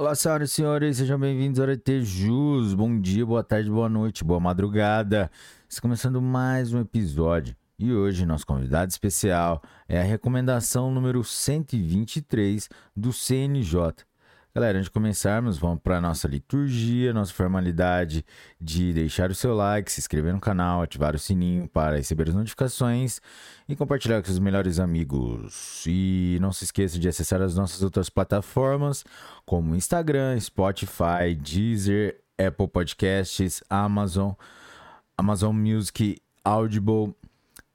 Olá, 0.00 0.14
senhoras 0.14 0.52
e 0.52 0.54
senhores, 0.54 0.96
sejam 0.98 1.18
bem-vindos 1.18 1.58
ao 1.58 1.66
Jus. 2.04 2.72
Bom 2.72 3.00
dia, 3.00 3.26
boa 3.26 3.42
tarde, 3.42 3.68
boa 3.68 3.88
noite, 3.88 4.22
boa 4.22 4.38
madrugada. 4.38 5.28
Está 5.68 5.82
começando 5.82 6.22
mais 6.22 6.72
um 6.72 6.80
episódio 6.80 7.56
e 7.76 7.92
hoje 7.92 8.24
nosso 8.24 8.46
convidado 8.46 8.92
especial 8.92 9.60
é 9.88 10.00
a 10.00 10.04
recomendação 10.04 10.92
número 10.92 11.24
123 11.24 12.68
do 12.94 13.12
CNJ. 13.12 14.07
Galera, 14.58 14.78
antes 14.78 14.86
de 14.86 14.90
começarmos, 14.90 15.56
vamos 15.56 15.78
para 15.80 15.98
a 15.98 16.00
nossa 16.00 16.26
liturgia, 16.26 17.12
nossa 17.12 17.32
formalidade 17.32 18.24
de 18.60 18.92
deixar 18.92 19.30
o 19.30 19.34
seu 19.34 19.54
like, 19.54 19.90
se 19.92 20.00
inscrever 20.00 20.32
no 20.32 20.40
canal, 20.40 20.82
ativar 20.82 21.14
o 21.14 21.18
sininho 21.18 21.68
para 21.68 21.96
receber 21.96 22.28
as 22.28 22.34
notificações 22.34 23.20
e 23.68 23.76
compartilhar 23.76 24.20
com 24.20 24.26
seus 24.26 24.40
melhores 24.40 24.80
amigos. 24.80 25.84
E 25.86 26.38
não 26.40 26.50
se 26.50 26.64
esqueça 26.64 26.98
de 26.98 27.08
acessar 27.08 27.40
as 27.40 27.54
nossas 27.54 27.84
outras 27.84 28.10
plataformas, 28.10 29.04
como 29.46 29.76
Instagram, 29.76 30.40
Spotify, 30.40 31.36
Deezer, 31.40 32.20
Apple 32.36 32.66
Podcasts, 32.66 33.62
Amazon, 33.70 34.32
Amazon 35.16 35.54
Music, 35.54 36.20
Audible 36.44 37.14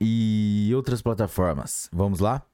e 0.02 0.70
outras 0.76 1.02
plataformas. 1.02 1.88
Vamos 1.94 2.20
lá? 2.20 2.46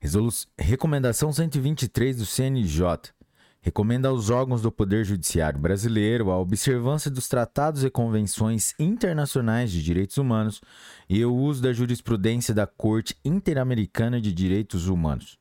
Resolu 0.00 0.30
Recomendação 0.58 1.32
123 1.32 2.16
do 2.18 2.26
CNJ. 2.26 3.14
Recomenda 3.60 4.08
aos 4.08 4.30
órgãos 4.30 4.62
do 4.62 4.70
Poder 4.70 5.04
Judiciário 5.04 5.58
brasileiro 5.58 6.30
a 6.30 6.38
observância 6.38 7.10
dos 7.10 7.26
tratados 7.26 7.82
e 7.82 7.90
convenções 7.90 8.74
internacionais 8.78 9.72
de 9.72 9.82
direitos 9.82 10.18
humanos 10.18 10.60
e 11.08 11.24
o 11.24 11.34
uso 11.34 11.62
da 11.62 11.72
jurisprudência 11.72 12.54
da 12.54 12.66
Corte 12.66 13.16
Interamericana 13.24 14.20
de 14.20 14.32
Direitos 14.32 14.86
Humanos. 14.86 15.36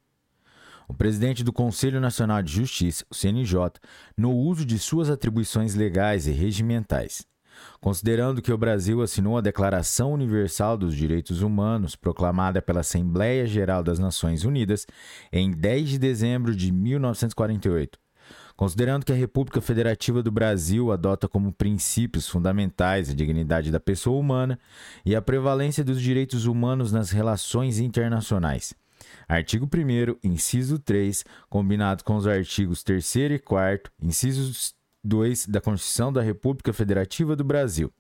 O 0.88 0.94
presidente 0.94 1.44
do 1.44 1.54
Conselho 1.54 1.99
Nacional 1.99 2.41
de 2.41 2.52
Justiça, 2.52 3.05
o 3.10 3.16
CNJ, 3.16 3.74
no 4.18 4.32
uso 4.32 4.65
de 4.65 4.80
suas 4.80 5.10
atribuições 5.10 5.76
legais 5.76 6.26
e 6.27 6.32
regimentais. 6.32 7.27
Considerando 7.80 8.42
que 8.42 8.52
o 8.52 8.58
Brasil 8.58 9.02
assinou 9.02 9.38
a 9.38 9.42
Declaração 9.42 10.14
Universal 10.14 10.78
dos 10.78 10.96
Direitos 10.96 11.42
Humanos, 11.42 11.96
proclamada 11.96 12.62
pela 12.62 12.82
Assembleia 12.82 13.46
Geral 13.46 13.84
das 13.84 14.00
Nações 14.00 14.44
Unidas 14.44 14.86
em 15.32 15.52
10 15.52 15.90
de 15.90 16.00
dezembro 16.00 16.56
de 16.56 16.72
1948, 16.72 18.00
Considerando 18.56 19.06
que 19.06 19.12
a 19.12 19.16
República 19.16 19.60
Federativa 19.60 20.24
do 20.24 20.32
Brasil 20.32 20.90
adota 20.90 21.28
como 21.28 21.52
princípios 21.52 22.30
fundamentais 22.30 23.10
a 23.10 23.14
dignidade 23.14 23.70
da 23.70 23.82
pessoa 23.82 24.18
humana 24.18 24.58
e 25.06 25.14
a 25.14 25.22
prevalência 25.22 25.84
dos 25.84 26.02
direitos 26.02 26.46
humanos 26.46 26.92
nas 26.92 27.12
relações 27.12 27.80
internacionais. 27.80 28.74
Artigo 29.28 29.66
1, 29.66 30.18
inciso 30.24 30.80
3, 30.80 31.26
combinado 31.50 32.04
com 32.06 32.16
os 32.16 32.26
artigos 32.26 32.82
3 32.82 33.16
e 33.16 33.40
4, 33.40 33.92
incisos 34.02 34.74
2 35.06 35.46
da 35.48 35.62
Constituição 35.62 36.12
da 36.12 36.22
República 36.22 36.74
Federativa 36.74 37.36
do 37.36 37.44
Brasil. 37.44 37.94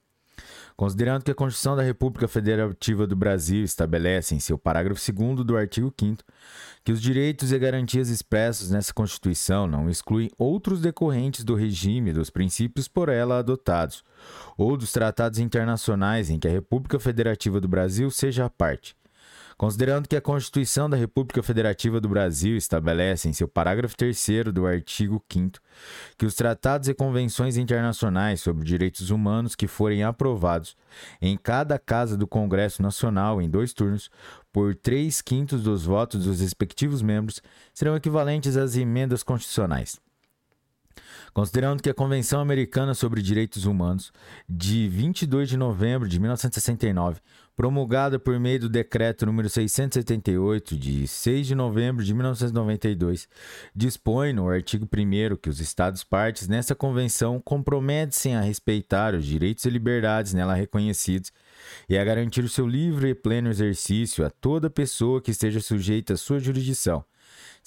Considerando 0.75 1.23
que 1.23 1.31
a 1.31 1.35
Constituição 1.35 1.75
da 1.75 1.81
República 1.81 2.27
Federativa 2.27 3.07
do 3.07 3.15
Brasil 3.15 3.63
estabelece 3.63 4.35
em 4.35 4.39
seu 4.39 4.57
parágrafo 4.57 4.99
2 5.13 5.45
do 5.45 5.55
artigo 5.55 5.93
5 5.97 6.21
que 6.83 6.91
os 6.91 7.01
direitos 7.01 7.51
e 7.51 7.57
garantias 7.59 8.09
expressos 8.09 8.69
nessa 8.71 8.93
Constituição 8.93 9.67
não 9.67 9.89
excluem 9.89 10.29
outros 10.37 10.81
decorrentes 10.81 11.43
do 11.43 11.55
regime 11.55 12.11
dos 12.11 12.29
princípios 12.29 12.87
por 12.87 13.07
ela 13.07 13.39
adotados, 13.39 14.03
ou 14.57 14.75
dos 14.75 14.91
tratados 14.91 15.39
internacionais 15.39 16.29
em 16.29 16.37
que 16.37 16.47
a 16.47 16.51
República 16.51 16.99
Federativa 16.99 17.61
do 17.61 17.67
Brasil 17.67 18.11
seja 18.11 18.49
parte, 18.49 18.95
Considerando 19.57 20.09
que 20.09 20.17
a 20.17 20.21
Constituição 20.21 20.89
da 20.89 20.97
República 20.97 21.41
Federativa 21.41 22.01
do 22.01 22.09
Brasil 22.09 22.57
estabelece 22.57 23.29
em 23.29 23.33
seu 23.33 23.47
parágrafo 23.47 23.95
3 23.95 24.45
do 24.53 24.67
artigo 24.67 25.23
5 25.31 25.59
que 26.17 26.25
os 26.25 26.35
tratados 26.35 26.89
e 26.89 26.93
convenções 26.93 27.55
internacionais 27.55 28.41
sobre 28.41 28.65
direitos 28.65 29.11
humanos 29.11 29.55
que 29.55 29.65
forem 29.65 30.03
aprovados 30.03 30.75
em 31.21 31.37
cada 31.37 31.79
casa 31.79 32.17
do 32.17 32.27
Congresso 32.27 32.81
Nacional 32.81 33.41
em 33.41 33.49
dois 33.49 33.71
turnos 33.71 34.09
por 34.51 34.75
três 34.75 35.21
quintos 35.21 35.63
dos 35.63 35.85
votos 35.85 36.25
dos 36.25 36.41
respectivos 36.41 37.01
membros 37.01 37.41
serão 37.73 37.95
equivalentes 37.95 38.57
às 38.57 38.75
emendas 38.75 39.23
constitucionais. 39.23 40.04
Considerando 41.35 41.83
que 41.83 41.89
a 41.89 41.93
Convenção 41.93 42.39
Americana 42.39 42.93
sobre 42.93 43.21
Direitos 43.21 43.65
Humanos, 43.65 44.09
de 44.47 44.87
22 44.87 45.49
de 45.49 45.57
novembro 45.57 46.07
de 46.07 46.17
1969, 46.17 47.19
promulgada 47.57 48.17
por 48.17 48.39
meio 48.39 48.61
do 48.61 48.69
decreto 48.69 49.25
número 49.25 49.49
678 49.49 50.77
de 50.77 51.05
6 51.05 51.47
de 51.47 51.53
novembro 51.53 52.05
de 52.05 52.13
1992, 52.13 53.27
dispõe 53.75 54.31
no 54.31 54.47
artigo 54.47 54.85
1 54.85 55.35
que 55.35 55.49
os 55.49 55.59
estados 55.59 56.05
partes 56.05 56.47
nessa 56.47 56.73
convenção 56.73 57.41
comprometem-se 57.41 58.31
a 58.31 58.39
respeitar 58.39 59.13
os 59.13 59.25
direitos 59.25 59.65
e 59.65 59.69
liberdades 59.69 60.33
nela 60.33 60.53
reconhecidos 60.53 61.33
e 61.89 61.97
a 61.97 62.05
garantir 62.05 62.45
o 62.45 62.49
seu 62.49 62.65
livre 62.65 63.09
e 63.09 63.13
pleno 63.13 63.49
exercício 63.49 64.25
a 64.25 64.29
toda 64.29 64.69
pessoa 64.69 65.21
que 65.21 65.31
esteja 65.31 65.59
sujeita 65.59 66.13
à 66.13 66.17
sua 66.17 66.39
jurisdição 66.39 67.03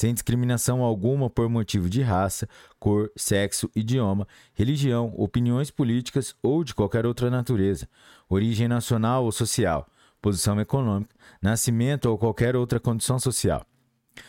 sem 0.00 0.14
discriminação 0.14 0.82
alguma 0.82 1.28
por 1.28 1.48
motivo 1.48 1.90
de 1.90 2.00
raça, 2.02 2.48
cor, 2.78 3.10
sexo, 3.16 3.68
idioma, 3.74 4.26
religião, 4.54 5.12
opiniões 5.16 5.70
políticas 5.70 6.36
ou 6.40 6.62
de 6.62 6.74
qualquer 6.74 7.04
outra 7.04 7.28
natureza, 7.28 7.88
origem 8.28 8.68
nacional 8.68 9.24
ou 9.24 9.32
social, 9.32 9.88
posição 10.22 10.60
econômica, 10.60 11.14
nascimento 11.42 12.06
ou 12.06 12.16
qualquer 12.16 12.54
outra 12.54 12.78
condição 12.78 13.18
social. 13.18 13.66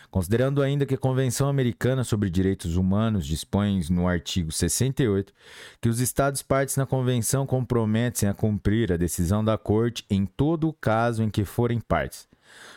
Considerando 0.09 0.61
ainda 0.61 0.85
que 0.85 0.95
a 0.95 0.97
Convenção 0.97 1.47
Americana 1.47 2.03
sobre 2.03 2.29
Direitos 2.29 2.75
Humanos 2.75 3.25
dispõe 3.25 3.81
no 3.89 4.07
artigo 4.07 4.51
68 4.51 5.31
que 5.79 5.89
os 5.89 6.00
Estados 6.00 6.41
partes 6.41 6.75
na 6.77 6.85
Convenção 6.85 7.45
comprometem 7.45 8.27
a 8.27 8.33
cumprir 8.33 8.91
a 8.91 8.97
decisão 8.97 9.44
da 9.44 9.57
Corte 9.57 10.03
em 10.09 10.25
todo 10.25 10.67
o 10.67 10.73
caso 10.73 11.22
em 11.22 11.29
que 11.29 11.45
forem 11.45 11.79
partes, 11.79 12.27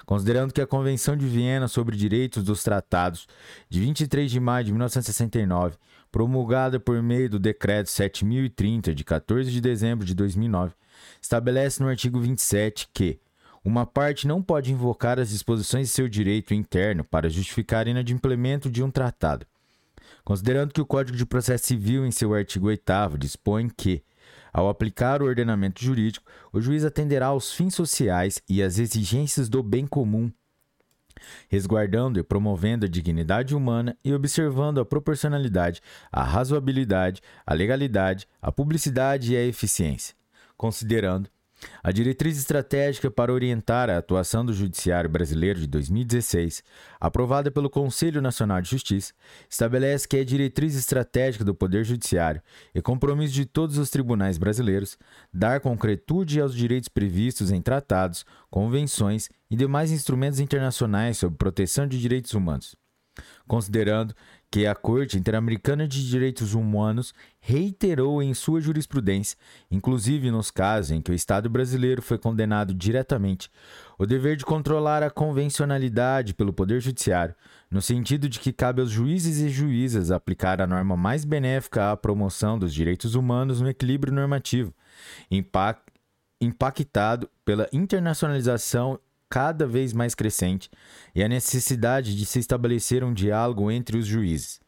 Considerando 0.04 0.52
que 0.52 0.60
a 0.60 0.66
Convenção 0.66 1.16
de 1.16 1.26
Viena 1.26 1.68
sobre 1.68 1.96
Direitos 1.96 2.44
dos 2.44 2.62
Tratados, 2.62 3.26
de 3.68 3.80
23 3.80 4.30
de 4.30 4.40
maio 4.40 4.64
de 4.64 4.72
1969, 4.72 5.76
promulgada 6.10 6.78
por 6.78 7.02
meio 7.02 7.30
do 7.30 7.38
Decreto 7.38 7.88
7030, 7.88 8.94
de 8.94 9.04
14 9.04 9.50
de 9.50 9.60
dezembro 9.60 10.04
de 10.04 10.14
2009, 10.14 10.74
estabelece 11.20 11.82
no 11.82 11.88
artigo 11.88 12.20
27 12.20 12.88
que 12.92 13.18
uma 13.64 13.86
parte 13.86 14.26
não 14.26 14.42
pode 14.42 14.72
invocar 14.72 15.18
as 15.18 15.30
disposições 15.30 15.88
de 15.88 15.94
seu 15.94 16.08
direito 16.08 16.52
interno 16.52 17.04
para 17.04 17.28
justificar 17.28 17.86
inadimplemento 17.86 18.70
de 18.70 18.82
um 18.82 18.90
tratado. 18.90 19.46
Considerando 20.24 20.72
que 20.72 20.80
o 20.80 20.86
Código 20.86 21.16
de 21.16 21.26
Processo 21.26 21.66
Civil, 21.66 22.04
em 22.04 22.10
seu 22.10 22.34
artigo 22.34 22.66
8, 22.66 23.18
dispõe 23.18 23.68
que 23.68 24.02
ao 24.52 24.68
aplicar 24.68 25.22
o 25.22 25.24
ordenamento 25.24 25.82
jurídico, 25.82 26.26
o 26.52 26.60
juiz 26.60 26.84
atenderá 26.84 27.26
aos 27.26 27.52
fins 27.52 27.74
sociais 27.74 28.42
e 28.48 28.62
às 28.62 28.78
exigências 28.78 29.48
do 29.48 29.62
bem 29.62 29.86
comum, 29.86 30.30
resguardando 31.48 32.20
e 32.20 32.22
promovendo 32.22 32.84
a 32.84 32.88
dignidade 32.88 33.54
humana 33.54 33.96
e 34.04 34.12
observando 34.12 34.78
a 34.78 34.84
proporcionalidade, 34.84 35.80
a 36.10 36.22
razoabilidade, 36.22 37.22
a 37.46 37.54
legalidade, 37.54 38.28
a 38.42 38.52
publicidade 38.52 39.32
e 39.32 39.36
a 39.36 39.44
eficiência, 39.44 40.14
considerando 40.56 41.30
a 41.82 41.90
diretriz 41.92 42.38
estratégica 42.38 43.10
para 43.10 43.32
orientar 43.32 43.90
a 43.90 43.98
atuação 43.98 44.44
do 44.44 44.52
Judiciário 44.52 45.08
Brasileiro 45.08 45.60
de 45.60 45.66
2016, 45.66 46.62
aprovada 47.00 47.50
pelo 47.50 47.70
Conselho 47.70 48.20
Nacional 48.20 48.60
de 48.60 48.70
Justiça, 48.70 49.12
estabelece 49.48 50.06
que 50.06 50.16
é 50.16 50.24
diretriz 50.24 50.74
estratégica 50.74 51.44
do 51.44 51.54
Poder 51.54 51.84
Judiciário 51.84 52.42
e 52.74 52.82
compromisso 52.82 53.34
de 53.34 53.46
todos 53.46 53.78
os 53.78 53.90
tribunais 53.90 54.38
brasileiros 54.38 54.98
dar 55.32 55.60
concretude 55.60 56.40
aos 56.40 56.54
direitos 56.54 56.88
previstos 56.88 57.50
em 57.50 57.62
tratados, 57.62 58.24
convenções 58.50 59.28
e 59.50 59.56
demais 59.56 59.90
instrumentos 59.90 60.40
internacionais 60.40 61.18
sobre 61.18 61.36
proteção 61.38 61.86
de 61.86 61.98
direitos 61.98 62.34
humanos 62.34 62.76
considerando 63.46 64.14
que 64.50 64.66
a 64.66 64.74
Corte 64.74 65.18
Interamericana 65.18 65.88
de 65.88 66.06
Direitos 66.06 66.52
Humanos 66.52 67.14
reiterou 67.40 68.22
em 68.22 68.34
sua 68.34 68.60
jurisprudência, 68.60 69.38
inclusive 69.70 70.30
nos 70.30 70.50
casos 70.50 70.90
em 70.90 71.00
que 71.00 71.10
o 71.10 71.14
Estado 71.14 71.48
brasileiro 71.48 72.02
foi 72.02 72.18
condenado 72.18 72.74
diretamente, 72.74 73.50
o 73.98 74.04
dever 74.04 74.36
de 74.36 74.44
controlar 74.44 75.02
a 75.02 75.10
convencionalidade 75.10 76.34
pelo 76.34 76.52
Poder 76.52 76.80
Judiciário, 76.80 77.34
no 77.70 77.80
sentido 77.80 78.28
de 78.28 78.38
que 78.38 78.52
cabe 78.52 78.82
aos 78.82 78.90
juízes 78.90 79.38
e 79.38 79.48
juízas 79.48 80.10
aplicar 80.10 80.60
a 80.60 80.66
norma 80.66 80.98
mais 80.98 81.24
benéfica 81.24 81.90
à 81.90 81.96
promoção 81.96 82.58
dos 82.58 82.74
direitos 82.74 83.14
humanos 83.14 83.62
no 83.62 83.70
equilíbrio 83.70 84.12
normativo, 84.12 84.74
impactado 86.40 87.30
pela 87.42 87.68
internacionalização 87.72 89.00
cada 89.32 89.66
vez 89.66 89.94
mais 89.94 90.14
crescente 90.14 90.68
e 91.14 91.24
a 91.24 91.28
necessidade 91.28 92.14
de 92.14 92.26
se 92.26 92.38
estabelecer 92.38 93.02
um 93.02 93.14
diálogo 93.14 93.70
entre 93.70 93.96
os 93.96 94.04
juízes. 94.04 94.60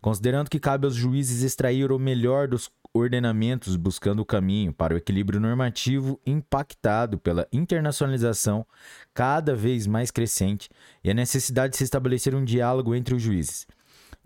Considerando 0.00 0.48
que 0.48 0.58
cabe 0.58 0.86
aos 0.86 0.94
juízes 0.94 1.42
extrair 1.42 1.92
o 1.92 1.98
melhor 1.98 2.48
dos 2.48 2.70
ordenamentos 2.94 3.76
buscando 3.76 4.20
o 4.20 4.24
caminho 4.24 4.72
para 4.72 4.94
o 4.94 4.96
equilíbrio 4.96 5.38
normativo 5.38 6.18
impactado 6.24 7.18
pela 7.18 7.46
internacionalização 7.52 8.66
cada 9.12 9.54
vez 9.54 9.86
mais 9.86 10.10
crescente 10.10 10.70
e 11.04 11.10
a 11.10 11.14
necessidade 11.14 11.72
de 11.72 11.76
se 11.76 11.84
estabelecer 11.84 12.34
um 12.34 12.46
diálogo 12.46 12.94
entre 12.94 13.14
os 13.14 13.20
juízes 13.20 13.66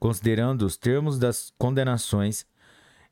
considerando 0.02 0.62
os 0.62 0.76
termos 0.76 1.17
das 1.17 1.52
condenações, 1.56 2.44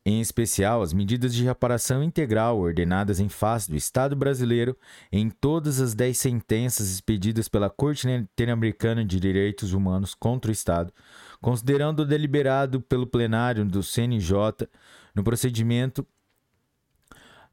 em 0.04 0.20
especial 0.20 0.82
as 0.82 0.92
medidas 0.92 1.34
de 1.34 1.44
reparação 1.44 2.02
integral 2.02 2.58
ordenadas 2.58 3.20
em 3.20 3.28
face 3.28 3.70
do 3.70 3.76
Estado 3.76 4.16
brasileiro 4.16 4.76
em 5.12 5.28
todas 5.28 5.80
as 5.80 5.94
dez 5.94 6.18
sentenças 6.18 6.90
expedidas 6.90 7.48
pela 7.48 7.68
Corte 7.68 8.08
Interamericana 8.08 9.04
de 9.04 9.20
Direitos 9.20 9.72
Humanos 9.72 10.14
contra 10.14 10.50
o 10.50 10.52
Estado, 10.52 10.92
considerando 11.40 12.00
o 12.00 12.06
deliberado 12.06 12.80
pelo 12.80 13.06
plenário 13.06 13.64
do 13.64 13.82
CNJ 13.82 14.68
no 15.14 15.22
procedimento 15.22 16.06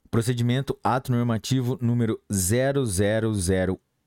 procedimento 0.09 0.77
ato 0.81 1.11
normativo 1.11 1.77
número 1.81 2.17
000 2.31 2.85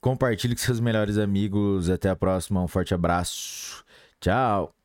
compartilhe 0.00 0.54
com 0.54 0.60
seus 0.60 0.80
melhores 0.80 1.16
amigos. 1.16 1.88
Até 1.88 2.10
a 2.10 2.16
próxima, 2.16 2.62
um 2.62 2.68
forte 2.68 2.92
abraço. 2.92 3.84
Tchau. 4.20 4.81